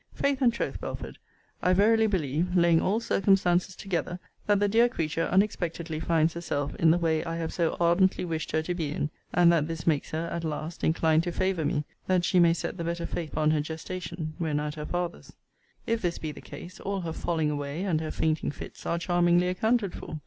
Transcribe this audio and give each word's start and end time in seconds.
Faith 0.15 0.41
and 0.41 0.51
troth, 0.51 0.81
Belford, 0.81 1.19
I 1.61 1.73
verily 1.73 2.07
believe, 2.07 2.57
laying 2.57 2.81
all 2.81 2.99
circumstances 2.99 3.75
together, 3.75 4.17
that 4.47 4.59
the 4.59 4.67
dear 4.67 4.89
creature 4.89 5.27
unexpectedly 5.27 5.99
finds 5.99 6.33
herself 6.33 6.73
in 6.77 6.89
the 6.89 6.97
way 6.97 7.23
I 7.23 7.35
have 7.35 7.53
so 7.53 7.77
ardently 7.79 8.25
wished 8.25 8.51
her 8.51 8.63
to 8.63 8.73
be 8.73 8.89
in; 8.89 9.11
and 9.31 9.51
that 9.51 9.67
this 9.67 9.85
makes 9.85 10.09
her, 10.09 10.27
at 10.31 10.43
last, 10.43 10.83
incline 10.83 11.21
to 11.21 11.31
favour 11.31 11.65
me, 11.65 11.83
that 12.07 12.25
she 12.25 12.39
may 12.39 12.55
set 12.55 12.77
the 12.77 12.83
better 12.83 13.05
face 13.05 13.29
upon 13.29 13.51
her 13.51 13.61
gestation, 13.61 14.33
when 14.39 14.59
at 14.59 14.73
her 14.73 14.87
father's. 14.87 15.33
If 15.85 16.01
this 16.01 16.17
be 16.17 16.31
the 16.31 16.41
case, 16.41 16.79
all 16.79 17.01
her 17.01 17.13
falling 17.13 17.51
away, 17.51 17.83
and 17.83 18.01
her 18.01 18.09
fainting 18.09 18.49
fits, 18.49 18.87
are 18.87 18.97
charmingly 18.97 19.49
accounted 19.49 19.93
for. 19.93 20.17